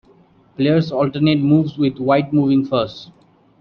Players 0.57 0.91
alternate 0.91 1.41
moves 1.41 1.77
with 1.77 1.99
White 1.99 2.33
moving 2.33 2.65
first. 2.65 3.11